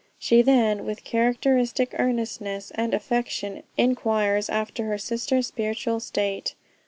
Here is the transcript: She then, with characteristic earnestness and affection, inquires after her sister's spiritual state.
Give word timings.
She 0.17 0.41
then, 0.41 0.83
with 0.83 1.03
characteristic 1.03 1.93
earnestness 1.99 2.71
and 2.73 2.95
affection, 2.95 3.61
inquires 3.77 4.49
after 4.49 4.85
her 4.85 4.97
sister's 4.97 5.45
spiritual 5.45 5.99
state. 5.99 6.55